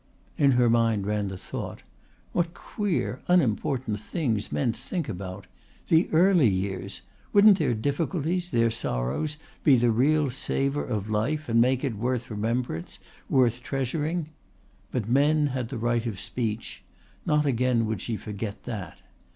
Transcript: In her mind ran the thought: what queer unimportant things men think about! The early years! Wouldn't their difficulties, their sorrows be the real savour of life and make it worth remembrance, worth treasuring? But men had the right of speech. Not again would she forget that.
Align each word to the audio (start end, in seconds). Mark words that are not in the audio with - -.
In 0.35 0.53
her 0.53 0.67
mind 0.67 1.05
ran 1.05 1.27
the 1.27 1.37
thought: 1.37 1.83
what 2.31 2.55
queer 2.55 3.21
unimportant 3.27 3.99
things 3.99 4.51
men 4.51 4.73
think 4.73 5.07
about! 5.07 5.45
The 5.89 6.09
early 6.11 6.49
years! 6.49 7.01
Wouldn't 7.33 7.59
their 7.59 7.75
difficulties, 7.75 8.49
their 8.49 8.71
sorrows 8.71 9.37
be 9.63 9.75
the 9.75 9.91
real 9.91 10.31
savour 10.31 10.83
of 10.85 11.07
life 11.11 11.47
and 11.47 11.61
make 11.61 11.83
it 11.83 11.97
worth 11.97 12.31
remembrance, 12.31 12.97
worth 13.29 13.61
treasuring? 13.61 14.29
But 14.91 15.07
men 15.07 15.45
had 15.45 15.69
the 15.69 15.77
right 15.77 16.07
of 16.07 16.19
speech. 16.19 16.81
Not 17.23 17.45
again 17.45 17.85
would 17.85 18.01
she 18.01 18.15
forget 18.17 18.63
that. 18.63 18.97